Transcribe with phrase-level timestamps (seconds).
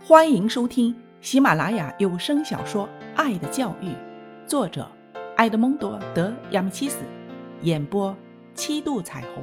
[0.00, 3.88] 欢迎收听喜马拉雅有声小说《爱的教育》，
[4.46, 4.88] 作者
[5.36, 6.98] 埃德蒙多·德亚米契斯，
[7.62, 8.16] 演播
[8.54, 9.42] 七度彩虹，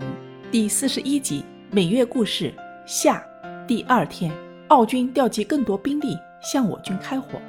[0.50, 2.54] 第四十一集每月故事
[2.88, 3.24] 下。
[3.68, 4.32] 第二天，
[4.70, 7.40] 奥军调集更多兵力向我军开火，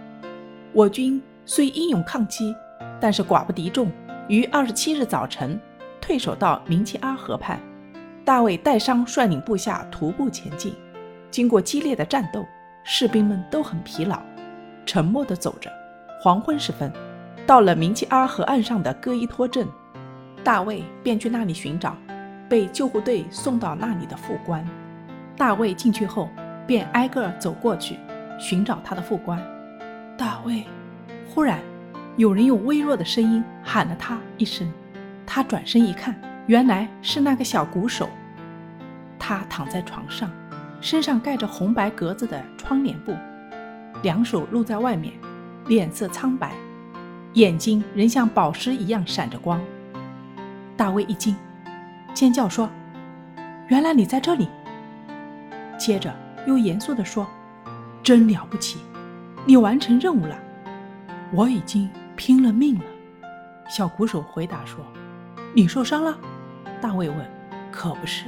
[0.73, 2.55] 我军虽英勇抗击，
[3.01, 3.91] 但是寡不敌众，
[4.29, 5.59] 于二十七日早晨
[6.01, 7.59] 退守到明奇阿河畔。
[8.25, 10.75] 大卫带伤率领部下徒步前进，
[11.31, 12.45] 经过激烈的战斗。
[12.89, 14.23] 士兵们都很疲劳，
[14.87, 15.69] 沉默地走着。
[16.23, 16.93] 黄昏时分，
[17.45, 19.67] 到了明基阿河岸上的戈伊托镇，
[20.45, 21.97] 大卫便去那里寻找
[22.49, 24.65] 被救护队送到那里的副官。
[25.37, 26.29] 大卫进去后，
[26.65, 27.99] 便挨个走过去
[28.39, 29.45] 寻找他的副官。
[30.17, 30.63] 大卫，
[31.35, 31.59] 忽然
[32.17, 34.73] 有人用微弱的声音喊了他一声，
[35.27, 36.15] 他转身一看，
[36.47, 38.09] 原来是那个小鼓手。
[39.19, 40.31] 他躺在床上。
[40.79, 43.15] 身上盖着红白格子的窗帘布，
[44.03, 45.15] 两手露在外面，
[45.69, 46.53] 脸色苍白，
[47.35, 49.61] 眼睛仍像宝石一样闪着光。
[50.77, 51.37] 大卫一惊，
[52.13, 52.69] 尖叫说
[53.71, 54.49] ：“原来你在这里！”
[55.79, 56.13] 接着
[56.45, 57.25] 又严肃地说
[58.03, 58.81] ：“真了不起，
[59.45, 60.37] 你完成任务了。
[61.33, 62.85] 我已经拼了命了。”
[63.71, 64.85] 小鼓手回答说
[65.55, 66.19] ：“你受伤了？”
[66.83, 67.19] 大卫问
[67.71, 68.25] ：“可不是，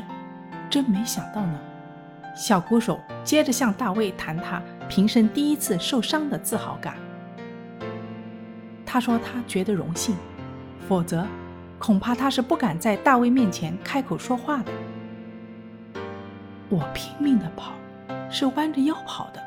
[0.70, 1.58] 真没想到呢。”
[2.38, 6.94] 小鼓手接着向大卫谈他平生第一次受伤的自豪感。
[8.86, 10.14] 他说他觉得荣幸，
[10.88, 11.26] 否则
[11.80, 14.70] 恐怕他是不敢在大卫面前开口说话的。
[16.68, 17.72] 我拼命的跑，
[18.30, 19.42] 是弯着腰跑的，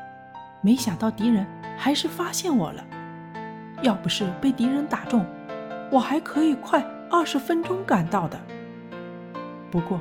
[0.60, 1.46] 没想到敌人
[1.78, 2.84] 还是发现我了。
[3.80, 5.24] 要不是被敌人打中，
[5.90, 8.38] 我还可以快二十分钟赶到的。
[9.70, 9.98] 不过，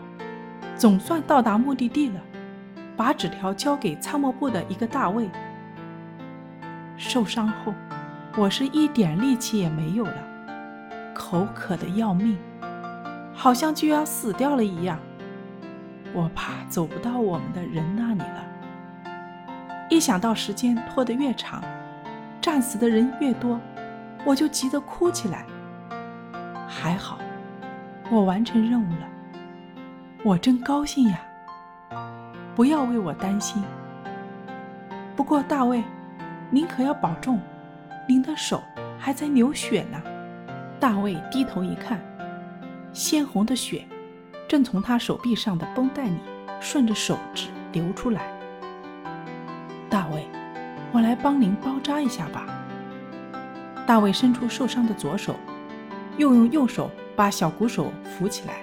[0.75, 2.19] 总算到达目的地了。
[3.01, 5.27] 把纸条交给参谋部的一个大尉。
[6.97, 7.73] 受伤后，
[8.37, 10.13] 我是一点力气也没有了，
[11.11, 12.37] 口渴的要命，
[13.33, 14.99] 好像就要死掉了一样。
[16.13, 18.45] 我怕走不到我们的人那里了。
[19.89, 21.59] 一想到时间拖得越长，
[22.39, 23.59] 战死的人越多，
[24.23, 25.43] 我就急得哭起来。
[26.67, 27.17] 还好，
[28.11, 29.07] 我完成任务了，
[30.23, 31.19] 我真高兴呀。
[32.55, 33.63] 不要为我担心。
[35.15, 35.83] 不过，大卫，
[36.49, 37.39] 您可要保重，
[38.07, 38.61] 您的手
[38.97, 40.01] 还在流血呢。
[40.79, 41.99] 大卫低头一看，
[42.91, 43.85] 鲜红的血
[44.47, 46.17] 正从他手臂上的绷带里
[46.59, 48.21] 顺着手指流出来。
[49.89, 50.27] 大卫，
[50.91, 52.45] 我来帮您包扎一下吧。
[53.85, 55.35] 大卫伸出受伤的左手，
[56.17, 58.55] 又用右手把小鼓手扶起来。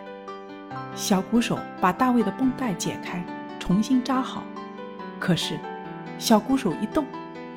[0.95, 3.25] 小鼓手把大卫的绷带解开。
[3.69, 4.43] 重新扎好，
[5.21, 5.59] 可是
[6.19, 7.05] 小鼓手一动，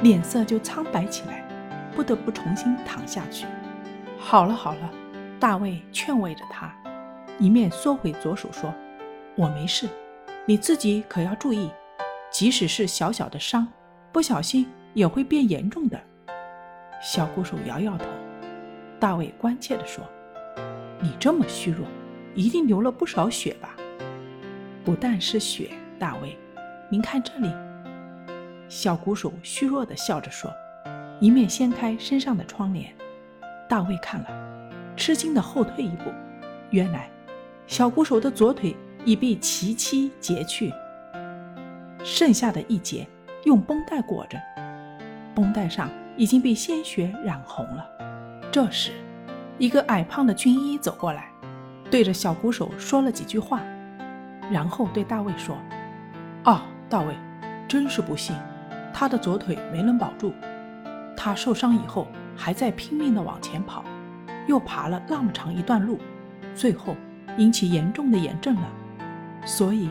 [0.02, 1.42] 脸色就苍白起来，
[1.96, 3.46] 不得不重新躺下去。
[4.20, 4.92] 好了好了，
[5.40, 6.70] 大卫劝慰着他，
[7.40, 8.74] 一面缩回左手说
[9.38, 9.88] ：“我没事，
[10.46, 11.72] 你自己可要注意，
[12.30, 13.66] 即使是小小的伤，
[14.12, 15.98] 不小心也会变严重的。”
[17.02, 18.04] 小鼓手摇摇头。
[19.00, 20.04] 大卫关切地说
[21.00, 21.88] ：“你这么虚弱，
[22.36, 23.78] 一定流了不少血吧？
[24.84, 26.36] 不但是血。”大卫，
[26.90, 27.48] 您看这里。
[28.68, 30.52] 小鼓手虚弱地笑着说，
[31.20, 32.92] 一面掀开身上的窗帘。
[33.70, 34.28] 大卫看了，
[34.98, 36.12] 吃惊地后退一步。
[36.72, 37.08] 原来，
[37.68, 38.76] 小鼓手的左腿
[39.06, 40.74] 已被齐齐截去，
[42.04, 43.08] 剩下的一截
[43.44, 44.40] 用绷带裹着，
[45.36, 45.88] 绷带上
[46.18, 47.88] 已经被鲜血染红了。
[48.52, 48.92] 这时，
[49.60, 51.30] 一个矮胖的军医走过来，
[51.92, 53.62] 对着小鼓手说了几句话，
[54.52, 55.56] 然后对大卫说。
[56.44, 57.16] 哦，大卫，
[57.68, 58.36] 真是不幸，
[58.92, 60.34] 他的左腿没能保住。
[61.16, 63.84] 他受伤以后还在拼命地往前跑，
[64.48, 66.00] 又爬了那么长一段路，
[66.56, 66.96] 最后
[67.38, 68.68] 引起严重的炎症了，
[69.46, 69.90] 所以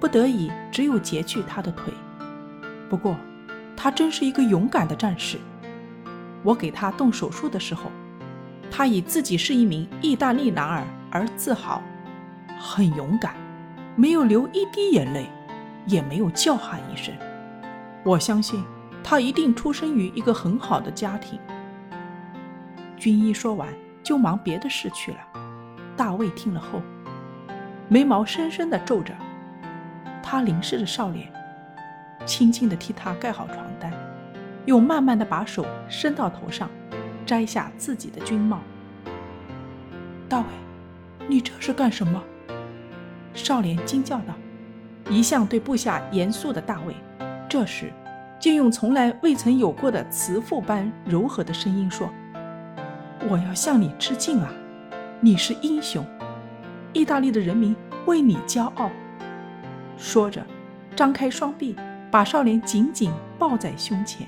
[0.00, 1.92] 不得已只有截去他的腿。
[2.88, 3.14] 不过，
[3.76, 5.36] 他真是一个勇敢的战士。
[6.42, 7.90] 我给他动手术的时候，
[8.70, 11.82] 他以自己是一名意大利男儿而自豪，
[12.58, 13.34] 很勇敢，
[13.94, 15.28] 没有流一滴眼泪。
[15.86, 17.14] 也没有叫喊一声。
[18.04, 18.62] 我相信
[19.02, 21.38] 他一定出生于一个很好的家庭。
[22.96, 23.68] 军医说完，
[24.02, 25.18] 就忙别的事去了。
[25.96, 26.82] 大卫听了后，
[27.88, 29.14] 眉毛深深的皱着。
[30.22, 31.32] 他凝视着少年，
[32.24, 33.92] 轻轻的替他盖好床单，
[34.64, 36.68] 又慢慢的把手伸到头上，
[37.24, 38.60] 摘下自己的军帽。
[40.28, 40.46] 大卫，
[41.28, 42.22] 你这是干什么？
[43.34, 44.34] 少年惊叫道。
[45.08, 46.94] 一向对部下严肃的大卫，
[47.48, 47.92] 这时
[48.40, 52.10] 竟用从来未曾有过的慈父般柔和的声音说
[53.30, 54.50] ：“我要向你致敬啊！
[55.20, 56.04] 你是英雄，
[56.92, 57.74] 意大利的人民
[58.06, 58.90] 为你骄傲。”
[59.96, 60.44] 说着，
[60.94, 61.76] 张开双臂，
[62.10, 64.26] 把少年紧紧抱在胸前。